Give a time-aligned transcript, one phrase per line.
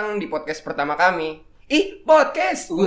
[0.00, 1.44] datang di podcast pertama kami.
[1.68, 2.72] Ih, podcast.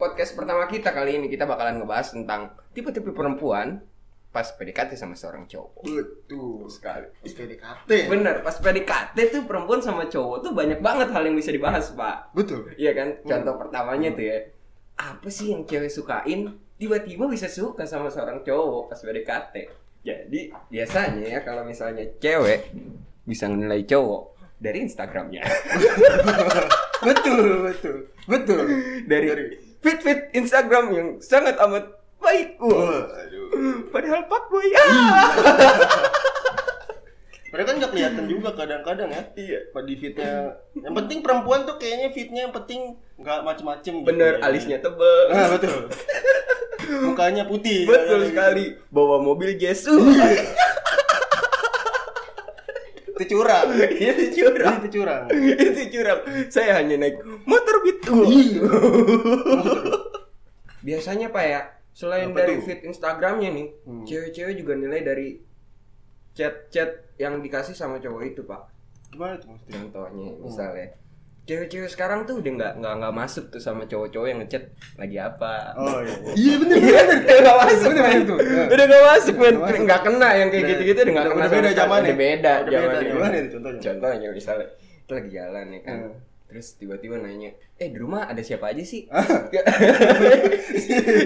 [0.00, 3.84] Podcast pertama kita kali ini kita bakalan ngebahas tentang tipe-tipe perempuan
[4.32, 5.84] pas PDKT sama seorang cowok.
[5.84, 7.04] Betul sekali.
[7.20, 8.08] PDKT.
[8.08, 12.32] Bener, pas PDKT tuh perempuan sama cowok tuh banyak banget hal yang bisa dibahas, Pak.
[12.32, 12.72] Betul.
[12.80, 13.20] Iya kan?
[13.20, 14.40] Contoh pertamanya tuh ya.
[14.96, 16.48] Apa sih yang cewek sukain?
[16.80, 19.68] Tiba-tiba bisa suka sama seorang cowok pas PDKT.
[20.00, 22.72] Jadi biasanya ya kalau misalnya cewek
[23.30, 25.46] bisa menilai cowok dari Instagramnya.
[27.06, 27.96] betul, betul.
[28.26, 28.64] Betul.
[29.06, 29.30] dari
[29.80, 31.86] fit-fit Instagram yang sangat amat
[32.18, 32.58] baik.
[32.58, 33.06] Wah.
[33.06, 33.88] Waduh.
[33.88, 34.68] Padahal pak boy.
[34.74, 35.30] Ah.
[37.50, 39.22] Mereka kan nggak kelihatan juga kadang-kadang ya.
[39.34, 39.58] Iya.
[39.74, 40.54] Di fitnya.
[40.70, 43.92] Yang penting perempuan tuh kayaknya fitnya yang penting nggak macem-macem.
[43.98, 44.46] gitu Bener, ya.
[44.46, 45.22] alisnya tebel.
[45.34, 45.90] Nah, betul.
[47.10, 47.90] Mukanya putih.
[47.90, 48.28] Betul Gitu.
[48.30, 48.64] sekali.
[48.88, 49.90] Bawa mobil Jesu.
[53.20, 53.68] Itu curang.
[54.00, 54.80] Itu curang.
[54.80, 55.22] Itu curang.
[55.28, 56.18] itu curang.
[56.48, 58.00] Saya hanya naik motor beat.
[60.80, 61.60] Biasanya Pak ya,
[61.92, 62.64] selain Apa dari tuh?
[62.64, 64.04] feed Instagramnya nih, Hmm.
[64.08, 65.28] cewek-cewek juga nilai dari
[66.32, 66.88] chat-chat
[67.20, 68.62] yang dikasih sama cowok itu Pak.
[69.12, 69.76] Gimana tuh maksudnya?
[69.76, 70.86] Contohnya misalnya,
[71.50, 75.74] cewek-cewek sekarang tuh udah nggak nggak nggak masuk tuh sama cowok-cowok yang ngechat lagi apa.
[75.74, 76.14] Oh iya.
[76.38, 76.76] Iya bener.
[76.78, 78.38] Iya, udah nggak masuk, Bener, bener tuh.
[78.38, 78.62] Iya.
[78.70, 79.56] Udah nggak masuk, men.
[79.58, 81.42] Nggak kena yang kayak Udah- gitu-gitu, udah nggak udah- kena.
[81.42, 82.06] udah beda zamannya.
[82.06, 83.02] Udah beda, Udah.
[83.02, 83.80] Gimana itu contohnya?
[83.82, 84.66] Contohnya misalnya,
[85.02, 85.98] kita lagi jalan nih kan.
[85.98, 86.14] Hmm.
[86.46, 89.06] Terus tiba-tiba nanya, eh di rumah ada siapa aja sih?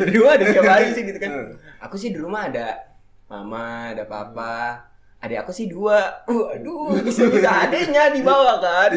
[0.05, 1.31] di rumah ada siapa aja sih gitu kan?
[1.33, 1.51] Hmm.
[1.81, 2.77] Aku sih di rumah ada
[3.25, 4.85] mama, ada papa,
[5.25, 6.21] adik aku sih dua.
[6.25, 8.93] Waduh, bisa-bisa adenya dibawa kan.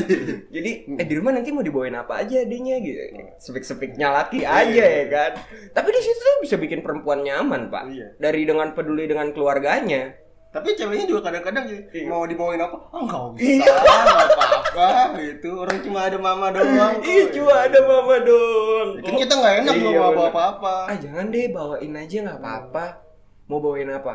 [0.48, 3.00] Jadi, eh di rumah nanti mau dibawain apa aja adenya gitu.
[3.40, 5.32] Sepik-sepiknya laki aja ya kan.
[5.72, 7.84] Tapi di situ tuh bisa bikin perempuan nyaman, Pak.
[7.88, 8.08] Iya.
[8.20, 10.12] Dari dengan peduli dengan keluarganya.
[10.48, 12.08] Tapi ceweknya juga kadang-kadang gitu, Iya.
[12.08, 12.78] mau dibawain apa?
[12.90, 13.68] Ah nggak usah, Iya.
[13.68, 15.50] nggak apa-apa gitu.
[15.54, 16.94] Orang cuma ada mama doang.
[17.04, 18.90] Ih, cuma ada mama doang.
[19.04, 20.28] Kan kita nggak enak Iya, mau bawa bener.
[20.28, 20.76] apa-apa.
[20.88, 22.86] Ah jangan deh bawain aja nggak apa-apa.
[23.46, 24.14] Mau bawain apa?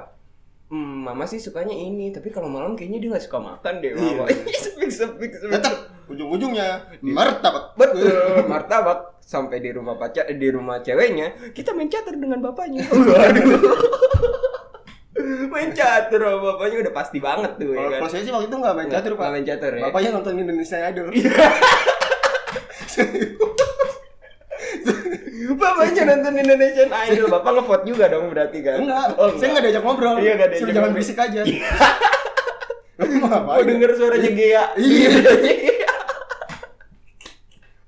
[0.72, 4.24] Hmm, mama sih sukanya ini, tapi kalau malam kayaknya dia nggak suka makan deh, mama.
[4.24, 4.40] Iya.
[4.56, 5.30] sepik sepik sepik.
[5.36, 7.76] Tetap ujung-ujungnya martabak.
[7.76, 12.88] Betul, martabak sampai di rumah pacar di rumah ceweknya kita main catur dengan bapaknya.
[12.88, 13.60] Waduh.
[15.52, 18.00] main catur sama bapaknya udah pasti banget tuh ya kan.
[18.00, 19.20] kalau saya sih waktu itu nggak main catur pak.
[19.20, 19.82] Nggak main catur ya.
[19.92, 21.08] Bapaknya nonton Indonesia Idol.
[25.52, 28.78] Bapaknya nonton Indonesian Idol, bapak ngevote juga dong berarti kan?
[28.80, 30.16] Enggak, Oh, saya nggak diajak ngobrol.
[30.16, 31.40] Iya, nggak diajak Suruh jangan berisik aja.
[33.42, 34.64] Oh denger suaranya Gea.
[34.76, 35.10] Iya.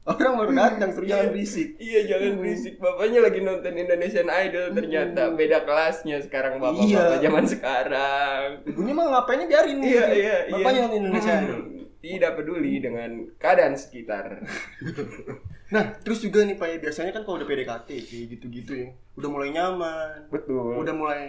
[0.05, 1.81] Orang baru datang, suruh jangan berisik.
[1.81, 2.77] Iya jangan berisik.
[2.77, 7.23] Bapaknya lagi nonton Indonesian Idol ternyata beda kelasnya sekarang bapak-bapak Iya.
[7.23, 8.45] zaman sekarang.
[8.67, 9.89] Ibunya mah ngapainnya biarin nih.
[9.89, 10.55] Iya iya iya.
[10.55, 11.61] Bapaknya nonton Indonesia Hmm, Idol.
[11.97, 14.25] Tidak peduli dengan keadaan sekitar.
[15.75, 19.29] Nah, terus juga nih Pak, ya, biasanya kan kalau udah PDKT kayak gitu-gitu ya, udah
[19.29, 20.79] mulai nyaman, Betul.
[20.79, 21.23] udah mulai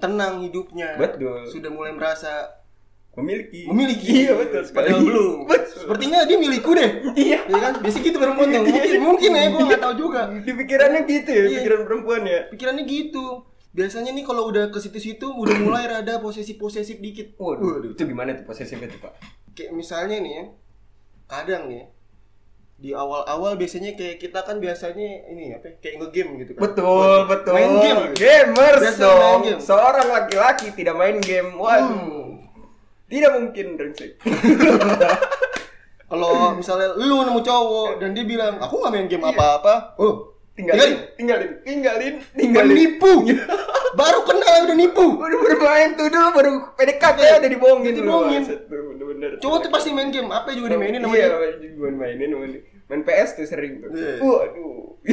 [0.00, 1.44] tenang hidupnya, Betul.
[1.46, 2.56] sudah mulai merasa
[3.12, 3.68] Memiliki.
[3.68, 4.24] memiliki.
[4.24, 4.88] Iya betul sekali.
[4.88, 5.36] Padahal belum.
[5.52, 5.78] Betul.
[5.84, 6.90] Sepertinya dia milikku deh.
[7.12, 7.44] Iya.
[7.44, 7.72] Ya kan?
[7.84, 8.64] Biasa gitu perempuan tuh.
[8.64, 10.20] Mungkin, mungkin ya, gue nggak tahu juga.
[10.32, 11.58] Di pikirannya gitu ya, Iya.
[11.60, 12.40] pikiran perempuan ya.
[12.48, 13.44] Pikirannya gitu.
[13.76, 17.36] Biasanya nih kalau udah ke situ-situ udah mulai rada posesif-posesif dikit.
[17.36, 19.12] Waduh, itu gimana tuh posesifnya tuh pak?
[19.52, 20.44] Kayak misalnya nih ya,
[21.28, 21.86] kadang nih ya,
[22.82, 26.60] di awal-awal biasanya kayak kita kan biasanya ini apa ya, kayak ngegame gitu kan.
[26.66, 27.54] Betul, betul.
[27.54, 28.02] Main game.
[28.18, 29.18] Gamers Biasa dong.
[29.22, 29.60] main game.
[29.62, 31.54] Seorang laki-laki tidak main game.
[31.54, 31.86] Waduh.
[31.94, 32.42] Hmm.
[33.06, 34.18] Tidak mungkin, brengsek.
[36.10, 41.08] Kalau misalnya lu nemu cowok dan dia bilang, "Aku nggak main game apa-apa." Oh, tinggalin,
[41.16, 42.68] tinggalin, tinggalin, tinggalin.
[42.68, 43.12] Menipu.
[44.00, 45.06] Baru kenal udah nipu.
[45.22, 47.92] Baru bermain tuh dulu baru PDKT ya udah dibohongin.
[47.96, 48.42] Dibohongin.
[48.68, 49.30] Bener-bener.
[49.40, 51.28] Cowok tuh pasti main game, apa juga dimainin Iya,
[51.60, 51.68] dia.
[51.76, 52.52] gue mainin main,
[52.92, 53.88] main PS tuh sering tuh.
[53.88, 54.20] Iya.
[54.20, 55.00] Waduh.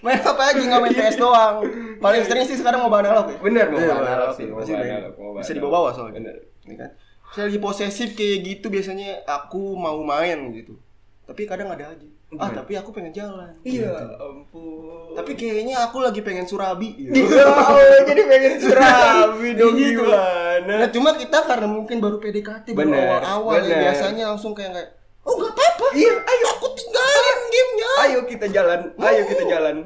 [0.00, 1.68] main apa aja nggak main PS doang.
[2.00, 3.36] Paling sering sih sekarang mau analog ya.
[3.44, 4.64] Bener, mau Iya, analog sih, main.
[4.64, 6.24] analog, Bisa dibawa soalnya.
[6.24, 6.36] Bener.
[6.64, 6.90] Ini kan.
[7.36, 10.80] Saya lagi posesif kayak gitu biasanya aku mau main gitu.
[11.28, 12.08] Tapi kadang ada aja.
[12.34, 13.54] Ah, tapi aku pengen jalan.
[13.62, 14.14] Iya, Gitu.
[14.18, 15.14] ampun.
[15.14, 16.90] Tapi kayaknya aku lagi pengen surabi.
[17.14, 20.02] Iya, oh, jadi pengen surabi dong Gitu.
[20.02, 20.74] gimana?
[20.82, 24.88] Nah, cuma kita karena mungkin baru PDKT baru awal-awal ya, biasanya langsung kayak kayak
[25.22, 25.86] Oh nggak apa-apa.
[25.90, 27.90] Iya, ayo Aku tinggalin gamenya.
[27.98, 29.76] Ayo kita jalan, ayo kita jalan,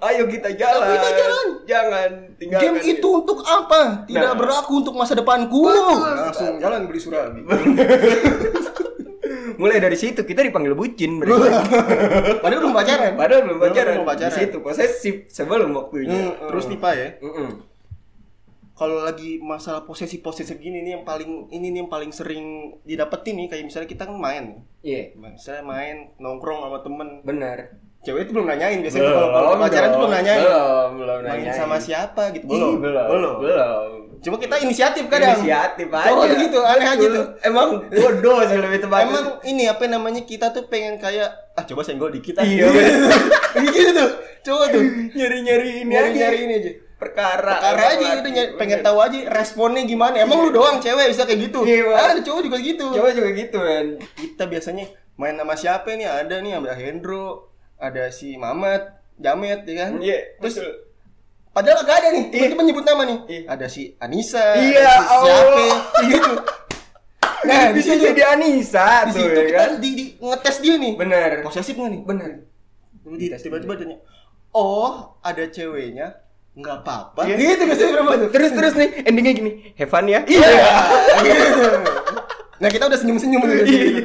[0.00, 0.90] ayo kita jalan.
[0.90, 1.46] kita jalan.
[1.64, 2.64] Jangan tinggalkan.
[2.64, 4.02] Game itu untuk apa?
[4.04, 4.34] Tidak Nah.
[4.34, 5.66] berlaku untuk masa depanku.
[5.66, 7.40] Betul Langsung jalan beli surabi.
[9.58, 11.18] Mulai dari situ kita dipanggil bucin.
[11.18, 11.50] berarti.
[12.42, 13.12] Padahal belum pacaran.
[13.18, 13.94] Padahal belum pacaran.
[13.98, 14.38] Belum pacaran.
[14.38, 16.14] Di situ posesif sebelum waktunya.
[16.30, 17.08] Hmm, terus nih Pak ya.
[17.20, 17.50] Mm-mm.
[18.78, 23.34] kalau lagi masalah posesif posesif gini nih yang paling ini nih yang paling sering didapetin
[23.34, 27.74] nih kayak misalnya kita kan main Iya, misalnya main nongkrong sama temen benar.
[28.08, 31.52] Cewek itu belum nanyain biasanya kalau kalau pacaran tuh belum nanyain Belum, belum main nanyain.
[31.54, 33.88] sama siapa gitu Ih, belum belum, belum belum.
[34.18, 36.08] cuma kita inisiatif kadang Inisiatif aja.
[36.08, 37.24] Cowok gitu, aneh aja tuh.
[37.40, 39.06] Emang bodoh sih lebih tepatnya.
[39.06, 42.42] emang ini apa namanya kita tuh pengen kayak ah coba senggol dikit ah.
[42.42, 42.66] Iya,
[43.68, 44.10] gitu tuh
[44.42, 44.82] cowok tuh
[45.12, 46.18] nyari-nyari ini nyari aja.
[46.20, 47.62] nyari ini aja Perkara.
[47.62, 50.18] Perkara aja nyari- pengen tahu aja responnya gimana.
[50.18, 51.62] Emang lu doang cewek bisa kayak gitu.
[51.62, 51.94] Iya.
[51.94, 52.90] Ah, ada cowok juga gitu.
[52.90, 53.84] Coba juga gitu kan.
[54.18, 54.82] Kita biasanya
[55.14, 56.10] main sama siapa nih?
[56.10, 58.82] Ada nih ada Hendro, ada si Mamat,
[59.14, 59.92] Jamet ya kan.
[59.98, 60.72] Iya, Terus betul.
[61.50, 62.24] padahal gak ada nih.
[62.28, 62.38] Iya.
[62.44, 63.18] Teman-teman nyebut nama nih.
[63.24, 63.40] Iya.
[63.48, 65.74] Ada si Anissa, Iya, ada si siapa Allah.
[66.04, 66.32] gitu.
[67.38, 69.70] Nah, di bisa situ jadi Anissa di situ ya kita kan.
[69.78, 70.92] di, di ngetes dia nih.
[70.94, 71.30] Bener.
[71.40, 72.00] Posesif nggak nih?
[72.02, 72.30] Bener.
[73.08, 73.96] Di- Tiba-tiba tanya,
[74.50, 76.18] "Oh, ada ceweknya."
[76.52, 77.22] Nggak apa-apa.
[77.24, 77.38] Iya.
[77.38, 78.28] Gitu biasanya berapa tuh?
[78.34, 80.26] Terus terus nih endingnya gini, have fun ya.
[80.26, 80.50] Iya.
[81.22, 81.62] gitu.
[82.58, 83.38] Nah kita udah senyum-senyum.
[83.38, 84.02] Iya, gitu.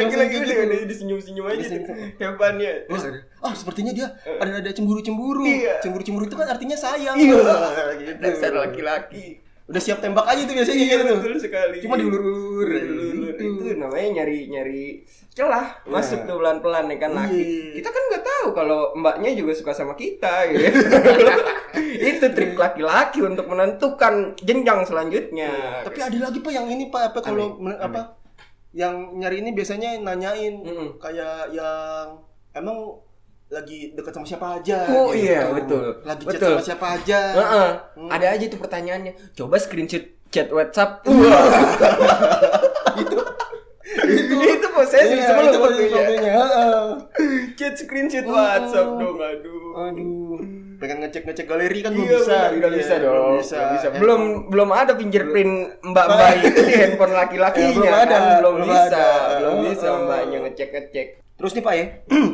[0.00, 0.16] Iya, iya.
[0.16, 0.62] Udah Lagi-lagi udah gitu.
[0.64, 1.54] udah disenyum-senyum aja.
[1.54, 2.20] Udah senyum-senyum.
[2.20, 2.72] Have fun ya.
[2.88, 3.00] Wah,
[3.44, 4.06] ah sepertinya dia
[4.40, 5.44] ada ada cemburu-cemburu.
[5.44, 5.74] Iya.
[5.84, 7.16] Cemburu-cemburu itu kan artinya sayang.
[7.20, 7.36] Iya.
[7.38, 8.20] Wah, gitu.
[8.20, 9.26] Dasar laki-laki.
[9.70, 11.76] Udah siap tembak aja tuh biasanya Iya gitu betul sekali.
[11.78, 12.66] Cuma diulur-ulur.
[12.66, 13.38] Diulur-ulur.
[13.38, 13.44] Gitu.
[13.62, 17.38] Itu namanya nyari-nyari celah masuk tuh pelan-pelan ya kan laki.
[17.38, 17.72] Iya.
[17.78, 20.66] Kita kan nggak tahu kalau mbaknya juga suka sama kita gitu.
[22.10, 25.86] itu trik laki-laki untuk menentukan jenjang selanjutnya.
[25.86, 28.19] Tapi ada lagi pak yang ini pak apa kalau apa
[28.70, 30.88] yang nyari ini biasanya nanyain Mm-mm.
[30.96, 32.22] kayak yang
[32.52, 32.96] emang
[33.50, 35.26] lagi dekat sama siapa aja Oh, gitu.
[35.26, 35.98] iya, betul.
[36.06, 36.54] lagi chat Betul.
[36.54, 37.70] sama siapa aja Heeh.
[37.98, 38.06] Hmm.
[38.08, 39.12] Ada aja tuh pertanyaannya.
[39.34, 41.02] Coba screenshot chat WhatsApp.
[42.94, 43.18] itu
[44.38, 45.58] itu posesif Iya, sebelum itu
[45.90, 46.34] waktunya.
[47.54, 48.24] Chat screenshot.
[48.24, 49.58] WhatsApp dong, aduh.
[49.70, 50.34] Aduh,
[50.76, 52.78] pengen ngecek ngecek galeri kan belum Iya, bisa, benar, gitu nggak ya.
[52.78, 53.14] bisa dong.
[53.14, 53.58] belum bisa.
[53.72, 53.86] bisa.
[53.94, 58.02] Belum belum ada fingerprint mbak-mbak itu di handphone laki-lakinya Ya, belum kan.
[58.02, 59.04] ada, belum, bisa,
[59.36, 59.98] belum bisa Oh.
[60.04, 61.06] mbaknya ngecek-ngecek.
[61.36, 61.86] Terus nih pak ya,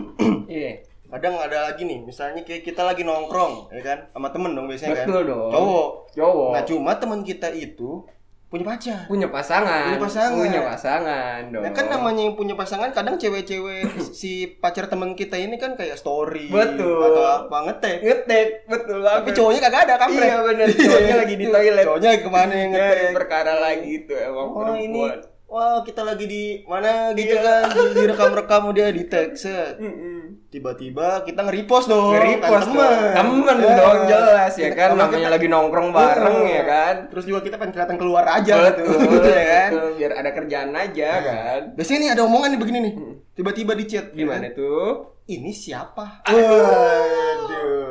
[0.56, 0.72] Iya.
[1.06, 4.96] kadang ada lagi nih, misalnya kayak kita lagi nongkrong, ya kan, sama temen dong biasanya
[4.98, 5.50] Betul kan, dong.
[5.50, 5.88] cowok.
[6.12, 6.50] Cowok.
[6.50, 8.02] Nah cuma teman kita itu
[8.46, 9.10] punya pacar.
[9.10, 9.90] punya pasangan.
[9.90, 10.38] Punya pasangan.
[10.38, 11.62] Punya pasangan dong.
[11.66, 13.82] Nah kan namanya yang punya pasangan kadang cewek-cewek
[14.22, 17.02] si pacar teman kita ini kan kayak story Betul.
[17.02, 17.98] atau apa ngetek.
[18.00, 20.08] ngetek betul Tapi cowoknya kagak ada kan?
[20.08, 21.84] Iya benar, cowoknya lagi di toilet.
[21.84, 23.10] Cowoknya ke mana yang ngetek?
[23.12, 25.18] perkara lagi itu emang Oh ini, perempuan.
[25.56, 27.40] Wah kita lagi di mana gitu Iya.
[27.40, 29.80] kan, di, direkam-rekam dia di tag set.
[30.46, 33.14] Tiba-tiba kita nge-repost dong, Nge-repost kan dong.
[33.16, 33.74] Temen Ya.
[33.74, 36.94] dong jelas ya kan Sama namanya kita- lagi nongkrong bareng ya kan.
[37.08, 39.68] Terus juga kita pengen kelihatan keluar aja Betul, gitu ya kan.
[39.72, 39.88] betul.
[39.96, 41.60] biar ada kerjaan aja kan.
[41.72, 42.92] Biasanya nih ada omongan nih begini nih.
[43.32, 44.54] Tiba-tiba di chat gitu Gimana kan.
[44.54, 44.90] tuh?
[45.26, 46.04] Ini siapa?
[46.22, 47.82] Aduh.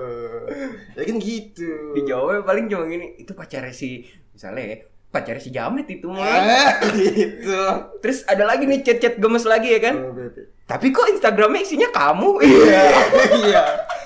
[0.94, 1.70] Ya kan gitu.
[1.94, 4.02] Dijawab paling cuma gini, itu pacarnya si
[4.32, 4.76] misalnya ya,
[5.16, 6.28] pacarnya si Jamet itu mah.
[6.28, 7.64] Ah, gitu.
[8.04, 9.96] Terus ada lagi nih chat-chat gemes lagi ya kan.
[9.96, 10.12] Oh.
[10.68, 12.30] Tapi kok Instagramnya isinya kamu?
[12.44, 12.84] Iya.
[13.48, 13.62] Iya.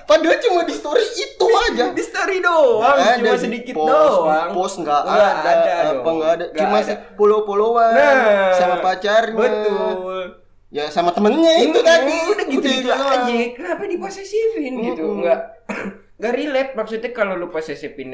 [0.05, 1.93] Padahal cuma di story itu aja.
[1.93, 4.49] Di story doang, Nggak cuma di sedikit post, doang.
[4.53, 6.45] Post nggak Nggak ada, ada apa nggak ada.
[6.53, 6.95] Cuma ada.
[7.17, 9.37] follow-followan Nah, sama pacarnya.
[9.37, 10.21] Betul.
[10.69, 12.13] Ya sama temennya itu tadi.
[12.29, 13.33] udah gitu-gitu aja.
[13.57, 15.01] Kenapa diposesifin gitu?
[15.01, 15.19] Mm-mm.
[15.25, 15.39] Enggak
[16.19, 18.09] enggak relate maksudnya kalau lu posesifin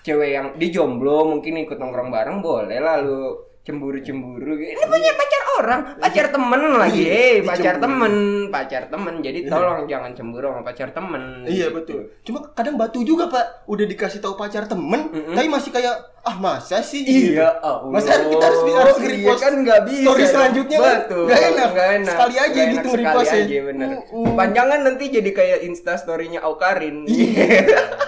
[0.00, 4.72] cewek yang di jomblo mungkin ikut nongkrong bareng boleh lah lu cemburu-cemburu gitu.
[4.72, 7.82] Ini punya pacar orang, pacar temen lagi, Iya, eh pacar dicemburu.
[7.82, 8.14] temen,
[8.48, 9.14] pacar temen.
[9.18, 11.22] Jadi tolong jangan cemburu sama pacar temen.
[11.42, 11.74] Iya Gitu.
[11.74, 12.00] betul.
[12.22, 13.66] Cuma kadang batu juga pak.
[13.66, 15.34] Udah dikasih tahu pacar temen, Mm-mm.
[15.34, 17.02] tapi masih kayak ah masa sih?
[17.02, 17.42] Iya, Gitu.
[17.42, 17.90] Allah.
[17.90, 20.02] Masa kita harus harus Iya kan nggak bisa.
[20.04, 20.96] story selanjutnya kan?
[21.02, 21.24] Betul.
[21.26, 21.68] Nggak enak.
[21.68, 22.14] Nggak enak.
[22.14, 23.42] Sekali aja Nggak gitu nge-repost sekali ya.
[23.42, 23.88] aja bener.
[23.90, 24.26] Mm-mm.
[24.32, 27.02] Panjangan nanti jadi kayak Insta story-nya Aukarin.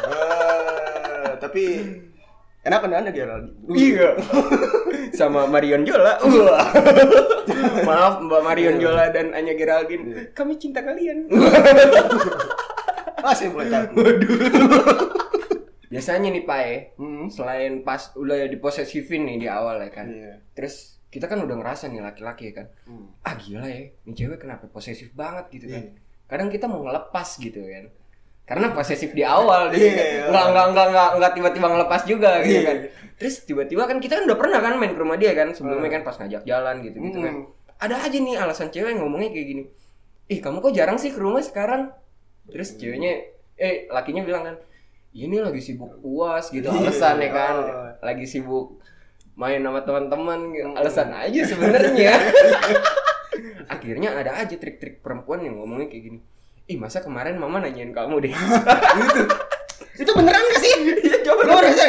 [0.09, 0.58] Ah,
[1.39, 1.81] tapi
[2.61, 3.57] enak kan anda Geraldine?
[3.71, 4.09] Iya.
[5.19, 6.19] Sama Marion Jola.
[7.89, 10.35] Maaf Mbak Marion Jola dan Anya Geraldine.
[10.37, 11.31] Kami cinta kalian.
[13.29, 14.17] Saya mulai takut.
[15.89, 17.33] Biasanya nih Pak ya, Hmm.
[17.33, 20.07] selain pas udah diposesifin nih di awal ya kan.
[20.07, 20.45] Iya.
[20.53, 22.67] Terus kita kan udah ngerasa nih laki-laki ya kan.
[22.85, 23.09] Hmm.
[23.25, 25.83] Ah gila ya, nih cewek kenapa posesif banget gitu kan.
[25.89, 25.93] Iya.
[26.29, 27.89] Kadang kita mau ngelepas gitu kan.
[28.49, 30.07] Karena posesif di awal gitu Iya, kan.
[30.09, 30.23] iya.
[30.27, 32.63] Nggak, nggak, nggak, nggak, nggak tiba-tiba ngelepas juga gitu Iya.
[32.65, 32.77] kan.
[33.19, 35.53] Terus tiba-tiba kan kita kan udah pernah kan main ke rumah dia kan.
[35.53, 37.35] Sebelumnya kan pas ngajak jalan gitu gitu kan.
[37.37, 37.53] Hmm.
[37.77, 39.63] Ada aja nih alasan cewek ngomongnya kayak gini.
[40.27, 41.93] Ih kamu kok jarang sih ke rumah sekarang?
[42.49, 43.21] Terus ceweknya,
[43.55, 44.57] eh lakinya bilang kan,
[45.11, 46.81] ini lagi sibuk uas gitu Iya.
[46.83, 47.55] alasannya kan.
[47.55, 47.91] Oh.
[48.01, 48.81] Lagi sibuk
[49.35, 50.67] main sama teman-teman gitu.
[50.67, 50.81] Hmm.
[50.81, 52.13] alasan aja sebenarnya.
[53.69, 56.19] Akhirnya ada aja trik-trik perempuan yang ngomongnya kayak gini.
[56.69, 58.33] Ih masa kemarin mama nanyain kamu deh.
[60.03, 60.73] Itu beneran gak sih?
[61.01, 61.87] Iya coba Lu rasa?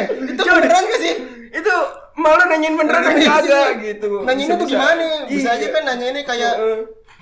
[2.50, 4.12] nanyain beneran apa kagak gitu.
[4.25, 5.05] Nanyainnya tuh gimana?
[5.25, 5.57] Bisa Iya.
[5.62, 6.53] aja kan nanyainnya kayak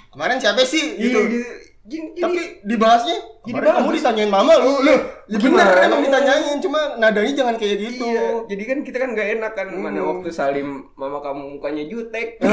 [0.09, 1.19] kemarin siapa sih Iya, gitu.
[1.29, 1.49] gitu.
[1.87, 4.73] Jadi- Tapi dibahasnya Jadi kemarin kamu ditanyain mama lu.
[4.81, 4.95] Iya.
[5.27, 8.03] Ya bener emang ditanyain cuma nadanya jangan kayak gitu.
[8.05, 10.09] Iya, jadi kan kita kan gak enak kan mana Hmm.
[10.15, 12.39] waktu salim mama kamu mukanya jutek.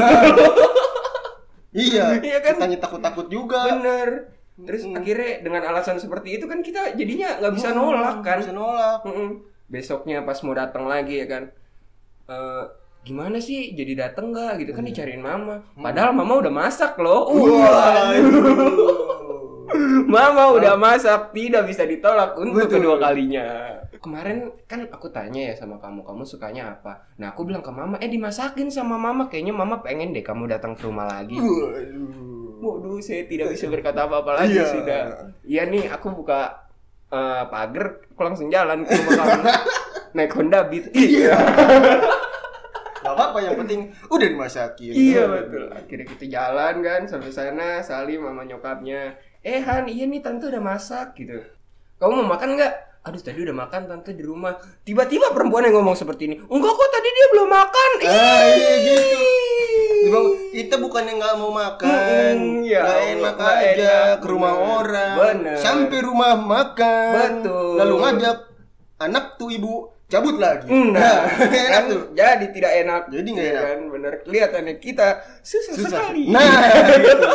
[1.75, 2.23] Iya.
[2.23, 2.55] Iya kan?
[2.55, 3.67] Tanya takut-takut juga.
[3.67, 4.31] Bener.
[4.55, 4.95] Terus Mm.
[4.95, 8.39] akhirnya dengan alasan seperti itu kan kita jadinya nggak bisa nolak kan.
[8.39, 9.03] Bisa nolak.
[9.03, 9.43] Mm-mm.
[9.67, 11.43] Besoknya pas mau datang lagi ya kan.
[12.25, 12.63] eh
[13.05, 15.61] gimana sih jadi dateng nggak gitu kan dicariin mama.
[15.75, 17.29] Padahal mama udah masak loh.
[17.29, 18.15] Wah.
[20.05, 22.85] Mama udah masak, tidak bisa ditolak untuk Betul.
[22.85, 23.75] kedua kalinya.
[23.97, 27.09] Kemarin kan aku tanya ya sama kamu, kamu sukanya apa?
[27.17, 29.25] Nah aku bilang ke mama, eh dimasakin sama mama.
[29.25, 31.33] Kayaknya mama pengen deh kamu datang ke rumah lagi.
[31.35, 32.44] Waduh.
[32.55, 34.65] Waduh, saya tidak bisa berkata apa-apa lagi Iya.
[34.69, 35.01] sudah.
[35.41, 36.63] Iya nih, aku buka
[37.07, 39.43] eh, pagar, aku langsung jalan ke rumah kamu.
[40.15, 40.89] Naik Honda Beat.
[40.91, 41.35] Iya.
[42.99, 44.89] Gak apa-apa yang penting udah dimasakin.
[44.91, 45.69] iya betul.
[45.69, 49.13] Akhirnya kita jalan kan sampai sana, salim sama nyokapnya.
[49.39, 51.37] Eh Han, iya nih tante udah masak gitu.
[51.95, 52.73] Kamu mau makan nggak?
[53.05, 54.57] Aduh tadi udah makan tante di rumah.
[54.81, 56.41] Tiba-tiba perempuan yang ngomong seperti ini.
[56.41, 57.89] Enggak kok tadi dia belum makan.
[58.01, 59.21] Ah, iya gitu.
[60.05, 64.53] Bang, kita bukannya nggak mau makan, Mm-mm, ya Allah, enak nggak aja enak, ke rumah
[64.53, 64.69] bener.
[64.75, 65.57] orang, Bener.
[65.57, 67.73] sampai rumah makan, Betul.
[67.75, 68.37] lalu ngajak
[68.97, 69.73] anak tuh ibu
[70.05, 70.69] cabut lagi.
[70.69, 72.01] Nah, enak kan tuh.
[72.13, 73.01] jadi tidak enak.
[73.09, 73.63] Jadi nggak Iya enak.
[73.65, 74.13] Kan, bener.
[74.21, 75.07] Kelihatannya kita
[75.41, 75.89] susah, Susah.
[76.05, 76.29] sekali.
[76.29, 76.45] Nah,
[77.01, 77.29] gitu.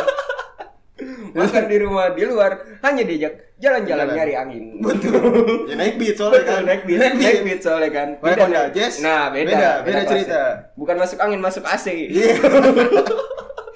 [1.31, 4.17] Makan di rumah di luar hanya diajak jalan-jalan Jalan.
[4.17, 4.63] nyari angin.
[4.85, 5.21] betul.
[5.65, 6.61] Ya naik beat soalnya Betul, kan.
[6.65, 8.07] naik beat, naik beat soalnya kan.
[8.17, 8.61] Beda Honda.
[8.69, 8.93] Jazz.
[8.99, 9.47] Nah, beda.
[9.47, 10.09] Beda, beda kelas.
[10.09, 10.41] cerita.
[10.73, 11.87] Bukan masuk angin, masuk AC.
[12.11, 12.33] Iya.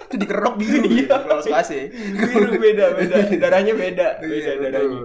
[0.05, 0.81] Itu dikerok biru.
[0.85, 1.15] Iya.
[1.19, 1.71] Kalau suka AC.
[1.91, 3.15] Biru beda, beda.
[3.35, 4.71] Darahnya beda, beda Iya, betul.
[4.71, 5.01] darahnya.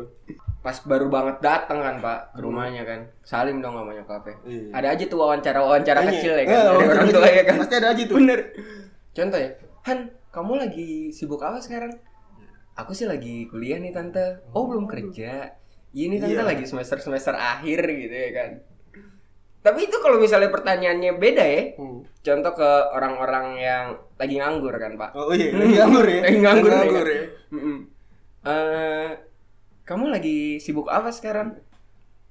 [0.60, 3.00] Pas baru banget datang kan, Pak, ke rumahnya kan.
[3.22, 4.36] Salim dong sama nyokapnya.
[4.44, 4.68] Iya.
[4.74, 6.08] Ada aja tuh wawancara-wawancara Iya.
[6.10, 6.52] kecil ya kan.
[6.52, 7.54] Eh, Dari wawancara orang tua ya kan.
[7.58, 8.16] Pasti ada aja tuh.
[8.16, 8.38] Bener.
[9.10, 9.50] Contoh ya,
[9.80, 9.98] Han,
[10.30, 11.92] kamu lagi sibuk apa sekarang?
[12.74, 14.44] Aku sih lagi kuliah nih tante.
[14.52, 15.52] Oh belum kerja.
[15.90, 16.46] Ini tante Iya.
[16.46, 18.50] lagi semester semester akhir gitu ya kan.
[19.60, 21.62] Tapi itu kalau misalnya pertanyaannya beda ya.
[21.76, 22.00] Hmm.
[22.18, 23.84] Contoh ke orang-orang yang
[24.16, 25.10] lagi nganggur kan pak.
[25.12, 26.20] Oh iya, lagi nganggur ya.
[26.22, 27.12] Lagi nganggur, Lagi ya, nganggur kan?
[27.12, 27.24] ya.
[28.42, 29.08] Eh,
[29.82, 31.60] kamu lagi sibuk apa sekarang?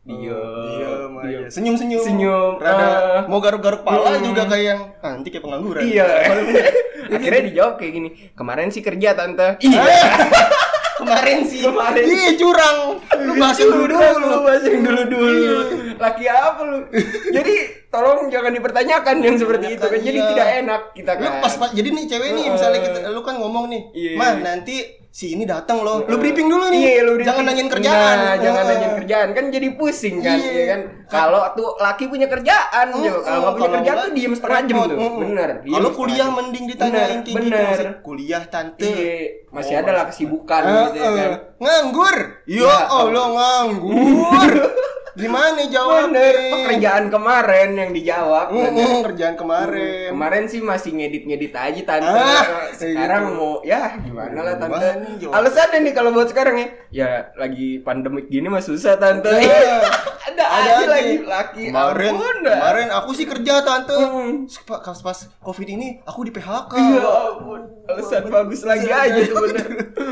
[0.01, 0.41] Aja.
[0.41, 1.11] diam.
[1.45, 2.01] Senyum-senyum.
[2.01, 2.51] Senyum.
[2.57, 3.21] Rada Ah.
[3.29, 4.25] mau garuk-garuk pala Hmm.
[4.25, 5.85] juga kayak yang ah, nanti kayak pengangguran.
[5.85, 6.07] Iya.
[7.15, 8.09] Akhirnya dijawab kayak gini.
[8.33, 9.57] Kemarin sih kerja tante.
[9.59, 9.81] Iya.
[10.99, 11.63] Kemarin sih.
[11.63, 12.03] Kemarin.
[12.03, 12.77] Iya curang.
[13.23, 14.07] Lu bahas yang dulu dulu.
[14.19, 15.57] Lu bahas yang dulu dulu.
[15.95, 16.77] Laki apa lu?
[17.35, 17.53] Jadi
[17.87, 19.97] tolong jangan dipertanyakan yang seperti itu kan.
[19.97, 20.29] Jadi Iya.
[20.29, 21.33] tidak enak kita Lu kan.
[21.39, 24.11] pas, pas jadi nih cewek nih misalnya kita lu kan ngomong nih, Iya.
[24.13, 24.75] "Mah, nanti
[25.09, 26.79] si ini datang loh." Lu briefing dulu nih.
[26.79, 27.45] Iya, lu Jangan briefing.
[27.45, 28.15] nanyain kerjaan.
[28.15, 28.69] Nah, jangan Heeh.
[28.71, 30.49] nanyain kerjaan kan jadi pusing kan, Iya.
[30.49, 30.79] iya kan.
[31.05, 33.13] Kalau tuh laki punya kerjaan, Jo.
[33.19, 34.97] kalau nggak punya kerjaan tuh diem setengah jam tuh.
[34.97, 35.13] Heeh.
[35.19, 35.49] Bener.
[35.63, 36.35] Kalau kuliah jam.
[36.35, 37.37] mending ditanyain kayak gitu.
[37.37, 37.77] bener.
[37.99, 38.85] Kuliah tante.
[38.85, 39.13] Iya,
[39.49, 40.83] masih Oh, ada lah kesibukan Heeh.
[40.85, 41.31] gitu ya kan.
[41.57, 42.15] Nganggur.
[42.45, 44.53] Ya Iya, Allah nganggur.
[45.17, 46.09] Gimana jawabnya?
[46.11, 48.47] Bener, pekerjaan kemarin yang dijawab.
[48.53, 50.09] Mm, mm, kerjaan kemarin.
[50.13, 52.13] Kemarin sih masih ngedit-ngedit aja tante.
[52.13, 53.37] Ah, sekarang gitu.
[53.37, 54.89] mau ya gimana lah tante.
[55.29, 59.31] Alasannya nih kalau buat sekarang ya, ya lagi pandemik gini mah susah tante.
[60.29, 61.63] Ada, Ada aja lagi laki.
[61.69, 63.95] Kemarin, ampun kemarin aku sih kerja tante.
[63.95, 64.45] Hmm.
[64.63, 66.71] Pas, pas, pas covid ini aku di PHK.
[66.71, 67.01] Iya
[67.33, 69.67] ampun, alasan bagus lagi aja tuh bener.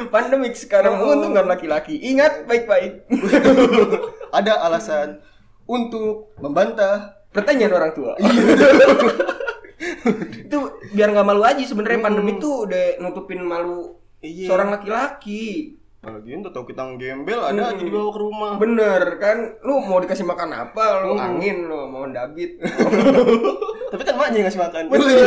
[0.08, 1.00] Pandemik sekarang Oh.
[1.06, 2.02] menguntungkan laki-laki.
[2.02, 3.06] Ingat baik-baik.
[4.38, 5.22] Ada alasan
[5.64, 7.14] untuk membantah.
[7.30, 8.12] Pertanyaan orang tua.
[8.18, 8.42] Iya.
[10.48, 10.58] itu
[10.90, 14.50] biar nggak malu aja sebenarnya pandemik tuh udah nutupin malu Iya.
[14.50, 15.78] seorang laki-laki.
[15.98, 18.52] Lagian tuh tau kita ngegembel ada aja dibawa ke rumah.
[18.56, 21.04] Bener kan, lu mau dikasih makan apa?
[21.04, 21.26] Lu Hmm.
[21.28, 22.62] angin, lu mau dabit.
[23.92, 24.84] Tapi kan maknya yang ngasih makan.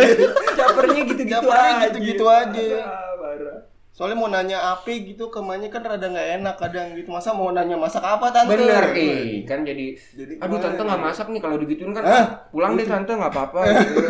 [0.58, 1.84] Capernya gitu-gitu Capernya aja.
[1.88, 2.66] gitu-gitu aja.
[4.00, 7.12] Soalnya mau nanya apa gitu ke emaknya kan rada nggak enak kadang gitu.
[7.12, 8.56] Masa mau nanya masak apa tante?
[8.56, 12.80] Bener, eh kan jadi, Jadi aduh tante nggak masak nih kalau digituin kan, Ah, pulang
[12.80, 13.60] deh tante nggak apa-apa.
[13.76, 14.00] gitu.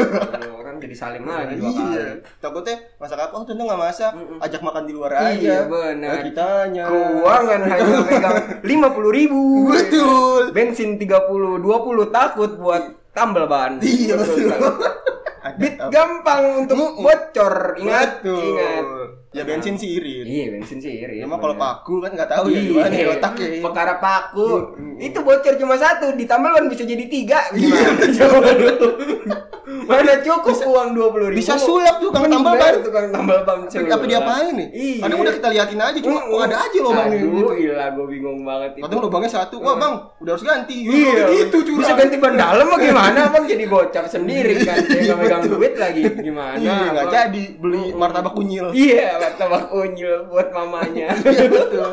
[0.62, 1.90] Kan jadi salim lagi dua kali.
[1.90, 2.06] Iya.
[2.38, 3.34] Takutnya masak apa?
[3.34, 4.12] Oh, tante nggak masak.
[4.38, 5.34] Ajak makan di luar aja.
[5.34, 6.10] Iya, benar.
[6.14, 6.82] Nah, kitanya.
[6.86, 9.74] Keuangan hanya megang lima puluh ribu.
[9.74, 10.54] Betul.
[10.54, 13.82] Bensin 30, 20 takut buat tambal ban.
[13.82, 14.54] Iya, betul.
[15.58, 17.74] Bit gampang untuk bocor.
[17.74, 18.38] Ingat, Betul.
[18.38, 18.84] ingat.
[19.30, 20.26] Ya bensin sih irit.
[20.26, 21.22] Iya bensin sih irit.
[21.22, 23.62] Cuma kalau paku kan nggak tahu ya gimana ya otaknya.
[23.62, 24.74] Perkara paku.
[24.74, 24.98] Hmm.
[24.98, 27.46] Itu bocor cuma satu, ditambah kan bisa jadi tiga.
[27.54, 28.10] Gimana?
[28.10, 28.88] Coba dulu.
[29.70, 31.38] Mana cukup uang dua puluh ribu?
[31.38, 32.74] Bisa sulap tuh, Kang tambal ban.
[32.82, 33.70] Tukang tambal ban.
[33.70, 34.68] Tapi apa diapain nih?
[34.74, 35.02] Iya.
[35.06, 37.50] Kadang udah kita liatin aja, cuma kok ada aja lubangnya Aduh, gitu.
[37.54, 38.82] Iya, gue bingung banget itu.
[38.86, 40.76] Kadang lubangnya satu, wah bang, udah harus ganti.
[40.90, 41.80] Iya, gitu curang.
[41.86, 43.44] Bisa ganti ban dalam apa gimana bang?
[43.46, 46.02] Jadi gocap sendiri kan, nggak megang duit lagi.
[46.18, 46.58] Gimana?
[46.58, 48.74] Iya, nggak jadi beli martabak kunyil.
[48.74, 51.12] Iya, martabak unyil buat mamanya.
[51.28, 51.92] Iya betul.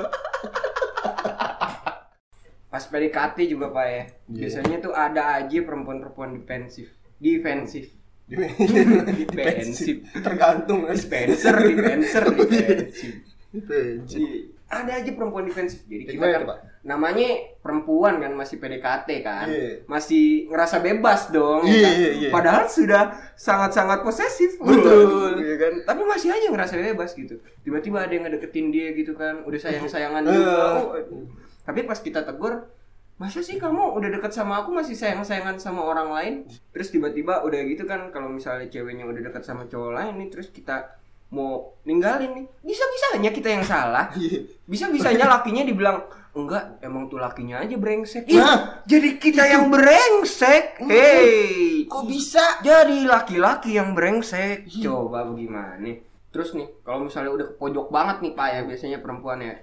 [2.68, 4.04] Pas PDKT juga pak ya.
[4.28, 6.92] Biasanya tuh ada aja perempuan-perempuan defensif.
[7.20, 7.92] Defensif.
[8.28, 10.04] Defensif.
[10.20, 10.88] Tergantung.
[10.88, 13.14] Dispenser, dispenser, defensif.
[13.56, 14.57] Defensif.
[14.68, 15.88] Ada aja perempuan defensif.
[15.88, 16.44] Jadi kita kan
[16.84, 17.30] namanya
[17.64, 19.48] perempuan kan masih PDKT kan.
[19.48, 19.88] Iya.
[19.88, 21.64] Masih ngerasa bebas dong.
[21.64, 21.94] Iya, kan?
[21.96, 22.30] iya, iya.
[22.30, 24.60] Padahal sudah sangat-sangat posesif.
[24.60, 25.40] Betul.
[25.40, 25.74] Iya kan?
[25.88, 27.40] Tapi masih aja ngerasa bebas gitu.
[27.64, 29.48] Tiba-tiba ada yang ngedeketin dia gitu kan.
[29.48, 30.32] Udah sayang-sayangan Eh.
[30.36, 30.56] juga.
[30.78, 31.24] Oh, aduh.
[31.64, 32.68] Tapi pas kita tegur,
[33.16, 36.34] masa sih kamu udah deket sama aku masih sayang-sayangan sama orang lain?
[36.72, 40.52] Terus tiba-tiba udah gitu kan kalau misalnya ceweknya udah deket sama cowok lain nih terus
[40.52, 40.96] kita
[41.30, 42.46] mau ninggalin nih.
[42.64, 44.12] Bisa-bisanya kita yang salah.
[44.14, 44.48] Iya.
[44.64, 48.30] Bisa-bisanya lakinya dibilang enggak, emang tuh lakinya aja brengsek.
[48.30, 48.86] Ih, Nah.
[48.86, 50.78] jadi kita yang brengsek.
[50.86, 52.62] Hey, Kok bisa?
[52.62, 54.70] jadi laki-laki yang brengsek.
[54.80, 55.98] Coba bagaimana?
[56.30, 59.56] Terus nih, kalau misalnya udah ke pojok banget nih Pak ya, biasanya perempuan ya.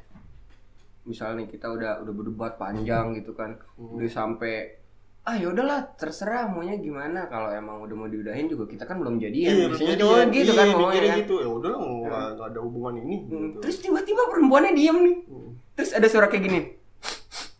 [1.04, 3.54] Misalnya nih kita udah udah berdebat panjang gitu kan.
[3.76, 4.82] Udah sampai
[5.24, 9.16] ah ya udahlah terserah maunya gimana kalau emang udah mau diudahin juga kita kan belum
[9.16, 11.20] jadian biasanya cowok gitu kan iya, maunya mikirnya kan.
[11.24, 11.34] gitu.
[11.40, 13.16] Ya udah nggak nggak ada hubungan ini.
[13.24, 13.58] Hmm, gitu.
[13.64, 15.16] Terus tiba-tiba perempuannya diem nih.
[15.24, 15.50] Hmm.
[15.80, 16.60] Terus ada suara kayak gini.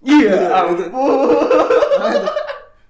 [0.05, 0.93] Iya, ampun.
[0.93, 2.29] Nah, itu.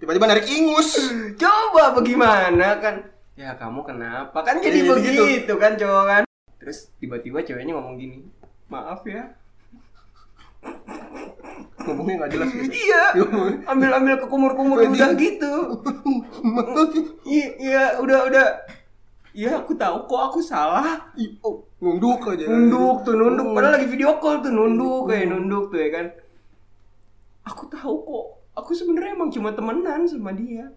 [0.03, 0.91] Tiba-tiba narik ingus.
[1.39, 3.07] Coba bagaimana kan?
[3.39, 4.43] Ya kamu kenapa?
[4.43, 6.23] Kan jadi Iya, jadi begitu kan cowok kan.
[6.59, 8.27] Terus tiba-tiba ceweknya ngomong gini.
[8.67, 9.39] Maaf ya.
[11.85, 12.49] Ngomongnya nggak jelas.
[12.51, 12.71] gitu.
[12.71, 13.03] Iya.
[13.71, 15.55] Ambil-ambil ke kumur-kumur Jadi- udah gitu.
[17.27, 18.47] Iya, iya, udah udah.
[19.31, 21.11] Iya, aku tahu kok aku salah.
[21.41, 22.47] Oh, nunduk aja.
[22.47, 23.43] Nunduk tuh, nunduk.
[23.45, 23.55] Hmm.
[23.55, 26.07] Padahal lagi video call tuh nunduk kayak nunduk tuh ya kan.
[27.45, 28.27] Aku tahu kok.
[28.55, 30.71] Aku sebenarnya emang cuma temenan sama dia.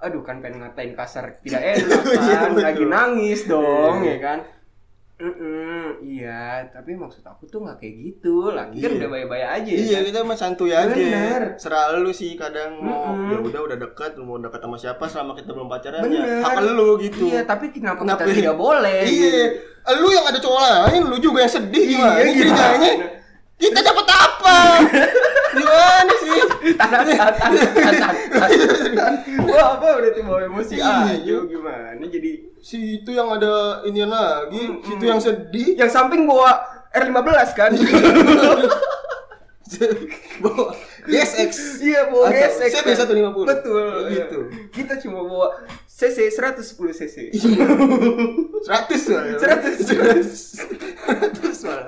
[0.00, 2.50] Aduh kan pengen ngatain kasar tidak enak Iya, kan.
[2.50, 2.64] betul.
[2.64, 4.10] lagi nangis dong Iya.
[4.10, 4.38] ya kan.
[5.20, 8.48] Mm-mm, iya, tapi maksud aku tuh nggak kayak gitu.
[8.48, 8.98] Lagi kan Iya.
[8.98, 9.68] udah baik-baik aja.
[9.68, 10.06] ya Iya kan?
[10.06, 10.88] kita mah santuy aja.
[10.90, 11.42] Bener.
[11.54, 13.28] Serah lu sih kadang mau Mm-mm.
[13.28, 16.24] ya udah udah dekat, lu mau dekat sama siapa selama kita belum pacaran Bener.
[16.24, 17.24] ya hak lu gitu.
[17.26, 18.20] Iya, tapi kenapa, Kenapa?
[18.22, 19.00] kita tidak boleh?
[19.02, 19.44] Iya.
[19.92, 22.16] Lu yang ada cowok lain, lu juga yang sedih gimana?
[22.18, 22.92] Iya, ceritanya?
[23.54, 24.56] Kita dapat apa?
[25.70, 26.40] gimana sih?
[26.74, 27.54] tahan tahan tahan
[27.94, 29.14] tahan tahan.
[29.44, 31.14] Wah apa udah tuh bawa emosi Iya.
[31.14, 32.30] aja gimana jadi
[32.60, 35.74] Si itu yang ada ini lagi, si itu yang sedih.
[35.74, 37.70] yang samping bawa R15 kan
[40.40, 41.78] Bawa GSX.
[41.80, 43.46] iya bawa gesek CB 150.
[43.46, 44.38] betul Gitu.
[44.42, 44.66] iya.
[44.68, 45.54] kita cuma bawa
[45.86, 48.66] CC 110 cc 100
[49.08, 49.24] lah.
[49.38, 49.78] 100.
[49.86, 51.86] 100 malah.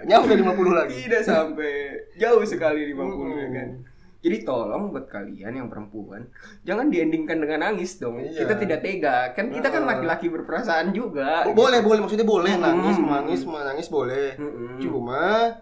[0.00, 0.94] Nyampe 50 lagi.
[1.02, 1.72] tidak sampai
[2.14, 2.98] jauh sekali 50
[3.34, 3.84] ya kan Hmm.
[4.20, 6.26] jadi tolong buat kalian yang perempuan
[6.62, 8.34] jangan diendingkan dengan nangis dong Iya.
[8.36, 12.62] kita tidak tega kan kita kan laki-laki berperasaan juga Oh, boleh, boleh maksudnya boleh Hmm.
[12.62, 14.34] nangis, menangis, menangis boleh.
[14.34, 14.78] Mm-mm.
[14.78, 15.54] Cuma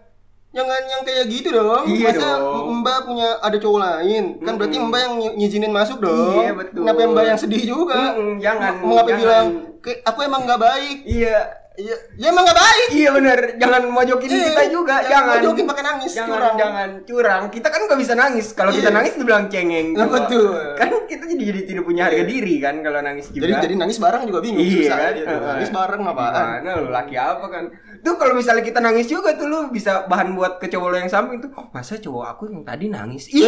[0.49, 1.85] jangan yang kayak gitu dong.
[1.85, 2.81] Iya Masa dong.
[2.81, 4.23] Mbak punya ada cowok lain?
[4.41, 4.77] Kan berarti.
[4.79, 6.39] Mbak yang ny- ngizinin masuk dong.
[6.39, 6.81] Iya, betul.
[6.81, 7.99] Kenapa Mbak yang sedih juga?
[8.15, 9.45] Mm-mm, jangan, Mengapa bilang
[9.77, 10.97] "Ke- aku emang nggak baik?
[11.05, 11.37] iya
[11.77, 12.87] Iya, ya emang nggak baik.
[12.89, 15.35] Iya bener, jangan mojokin Iya, kita juga, jangan jangan.
[15.37, 16.55] mojokin pakai nangis, jangan, curang.
[16.57, 17.41] jangan curang.
[17.53, 18.47] Kita kan nggak bisa nangis.
[18.51, 18.97] Kalau kita Iya.
[18.97, 19.87] nangis dibilang cengeng.
[19.93, 20.57] Nah, betul.
[20.73, 23.45] Kan kita jadi jadi tidak punya harga diri kan kalau nangis juga.
[23.45, 24.59] Jadi jadi nangis bareng juga bingung.
[24.59, 25.13] Iya susah kan?
[25.13, 25.35] gitu.
[25.37, 26.33] Nangis bareng apaan?
[26.33, 27.63] Gimana lu laki apa kan?
[27.97, 31.09] Tuh kalau misalnya kita nangis juga tuh lu bisa bahan buat ke cowok lo yang
[31.09, 31.53] samping tuh.
[31.53, 33.29] Oh, masa cowok aku yang tadi nangis?
[33.29, 33.45] Ih,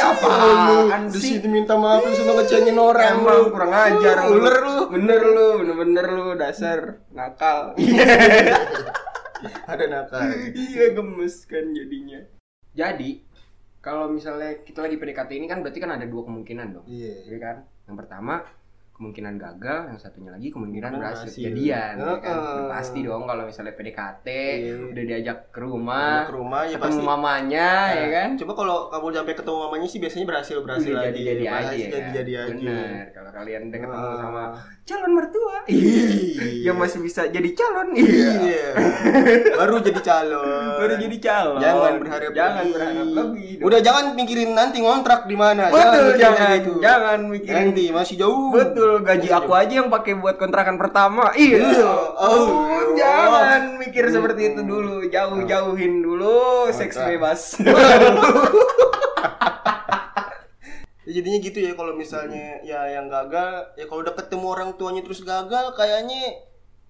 [0.00, 1.30] apaan Di sih?
[1.34, 3.50] situ minta maaf lu sudah ngecengin orang Emang lu.
[3.50, 4.76] kurang ajar Ular lu.
[4.90, 7.74] Bener lu, bener-bener lu dasar nakal.
[9.66, 10.22] Ada nakal.
[10.50, 12.18] iya gemes kan jadinya
[12.72, 13.22] jadi
[13.78, 17.14] kalau misalnya kita lagi PDKT ini kan berarti kan ada dua kemungkinan dong Iya.
[17.24, 17.56] Iya kan
[17.86, 18.42] yang pertama
[18.98, 22.34] kemungkinan gagal yang satunya lagi kemungkinan berhasil jadian ya kan?
[22.34, 24.74] Udah pasti dong kalau misalnya PDKT Iya.
[24.90, 27.06] udah diajak ke rumah ke rumah ya ketemu pasti.
[27.06, 31.00] mamanya ya Nah, kan Coba kalau kamu sampai ketemu mamanya sih biasanya berhasil berhasil Udah
[31.00, 31.14] lagi.
[31.14, 32.50] jadi-jadi aja ya jadi-jadi aja.
[32.52, 34.18] benar kalau kalian udah ketemu Ah.
[34.18, 34.42] sama
[34.84, 36.04] calon mertua Iya.
[36.66, 38.66] yang masih bisa jadi calon Iya.
[39.54, 40.68] Baru jadi calon.
[40.74, 42.72] baru jadi calon Jangan berharap jangan lebih.
[42.72, 45.68] berharap lebih Udah jangan mikirin nanti ngontrak di mana.
[45.68, 46.72] betul jangan kayak gitu.
[46.78, 48.48] jangan mikirin Nanti masih jauh.
[48.50, 51.30] betul gaji aku aja yang pakai buat kontrakan pertama.
[51.32, 51.58] Iya.
[52.14, 55.06] Oh, Oh, jangan mikir seperti itu dulu.
[55.06, 56.38] Jauh-jauhin dulu
[56.70, 57.40] seks bebas.
[61.08, 65.00] Ya, jadinya gitu ya kalau misalnya ya yang gagal ya kalau udah ketemu orang tuanya
[65.00, 66.36] terus gagal kayaknya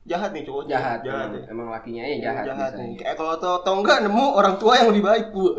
[0.09, 1.53] jahat nih cowoknya jahat, jahat emang, ya.
[1.53, 2.45] emang lakinya ya jahat.
[2.49, 2.89] jahat biasanya.
[2.89, 5.45] nih kayak kalau tau, tau enggak nemu orang tua yang lebih baik bu.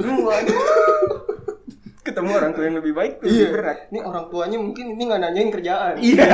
[2.09, 3.77] Ketemu orang tua yang lebih baik tuh iya berat.
[3.93, 6.25] ini orang tuanya mungkin ini nggak nanyain kerjaan Iya.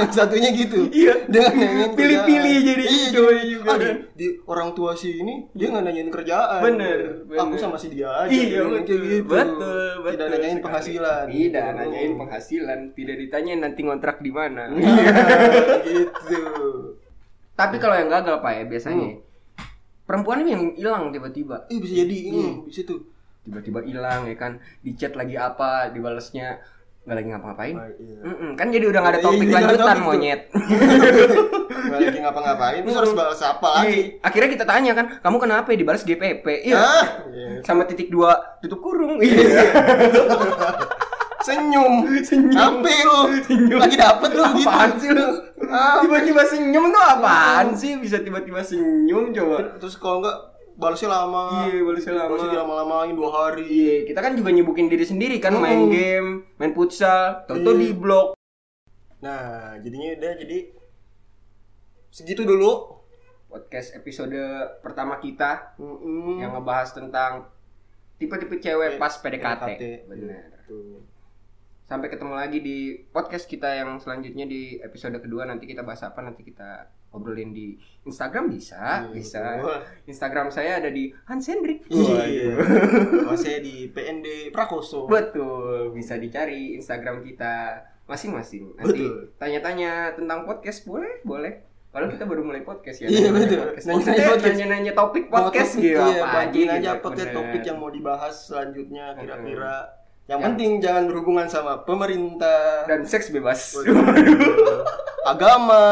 [0.00, 1.14] Yang satunya gitu Iya.
[1.26, 5.34] dia nggak nanyain Pilih-pilih jadi iya, cowoknya juga ah, di, di orang tua si ini
[5.50, 7.58] dia nggak nanyain kerjaan Bener, aku bener.
[7.58, 9.26] sama si dia aja Iya betul, gitu.
[9.26, 10.10] betul, betul.
[10.10, 10.64] tidak nanyain sekali.
[10.64, 11.78] penghasilan Tidak Gitu.
[11.78, 14.62] nanyain penghasilan, tidak ditanya nanti ngontrak di mana.
[14.70, 15.04] Iya,
[15.86, 16.40] gitu
[17.52, 19.20] Tapi kalau yang gagal pak ya biasanya Hmm.
[20.02, 22.56] perempuan ini yang hilang tiba-tiba, eh bisa jadi ini Hmm.
[22.64, 23.04] bisa tuh
[23.40, 26.58] tiba-tiba hilang ya kan, di chat lagi apa, dibalesnya
[27.00, 27.74] nggak lagi ngapa-ngapain.
[27.80, 28.16] Ah, iya.
[28.60, 30.40] Kan jadi udah nggak ada Iya, topik iya, lanjutan topik monyet.
[31.80, 35.72] Nggak lagi ngapa-ngapain terus harus balas apa lagi Iya, Akhirnya kita tanya kan, kamu kenapa
[35.72, 36.46] dibalas GPP?
[36.68, 36.76] Iya.
[36.76, 37.64] Ah, iya.
[37.64, 39.16] Sama titik dua tutup kurung.
[39.16, 39.40] Iya.
[41.40, 42.52] senyum Senyum.
[42.52, 43.20] Sampai lu
[43.80, 45.26] lagi dapet lu gitu Apaan sih lu?
[46.04, 47.96] Tiba-tiba senyum tuh apaan sih?
[47.96, 49.80] Bisa tiba-tiba senyum coba.
[49.80, 50.36] terus kalau enggak
[50.80, 52.26] balasnya lama Iya, balasnya lama.
[52.26, 55.92] balasnya dilama-lamain dua hari Iya, kita kan juga nyibukin diri sendiri kan main Hmm.
[55.92, 57.78] game, main futsal, toto Iya.
[57.78, 58.28] di blok.
[59.20, 60.58] nah jadinya udah jadi
[62.10, 62.96] segitu dulu
[63.46, 64.38] Podcast episode
[64.80, 66.38] pertama kita Mm-mm.
[66.38, 67.50] yang ngebahas tentang
[68.16, 69.62] tipe-tipe cewek pas PDKT.
[69.66, 69.82] PDKT.
[70.06, 70.54] Bener.
[70.64, 71.02] Tuh.
[71.82, 76.22] Sampai ketemu lagi di podcast kita yang selanjutnya di episode kedua nanti kita bahas apa
[76.22, 77.74] nanti kita obrolin di
[78.06, 79.40] Instagram bisa, Iya, bisa.
[80.06, 81.84] Instagram saya ada di Hans Hendrik.
[81.90, 82.56] Iya.
[83.26, 85.04] Kalau saya di PND Prakoso.
[85.10, 88.74] Betul, bisa dicari Instagram kita masing-masing.
[88.78, 89.04] Nanti
[89.38, 91.66] tanya-tanya tentang podcast boleh, boleh.
[91.90, 93.10] Kalau kita baru mulai podcast ya.
[93.10, 93.74] Iya, betul.
[93.82, 94.38] Nanya-nanya.
[94.38, 96.70] Nanya-nanya topik podcast gitu iya, apa aja gitu.
[96.70, 99.98] aja pakai topik yang mau dibahas selanjutnya kira-kira.
[100.30, 103.74] Yang Yang- penting jangan berhubungan sama pemerintah, dan seks bebas.
[105.30, 105.82] agama,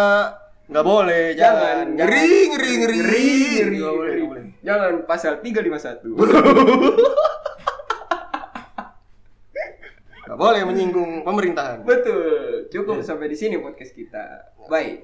[0.68, 1.96] nggak boleh, Jangan, jangan.
[1.96, 4.44] Ngeri, ngeri, ngeri, Ngeri, ngeri, Nggak boleh, nggak boleh.
[4.60, 6.04] Jangan pasal 351.
[10.28, 11.88] Nggak boleh menyinggung pemerintahan.
[11.88, 12.68] Betul.
[12.68, 14.52] Cukup sampai di sini podcast kita.
[14.68, 15.00] Bye.